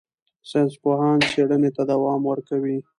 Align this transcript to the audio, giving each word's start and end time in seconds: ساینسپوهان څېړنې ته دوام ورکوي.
ساینسپوهان 0.49 1.17
څېړنې 1.31 1.69
ته 1.75 1.83
دوام 1.91 2.21
ورکوي. 2.31 2.77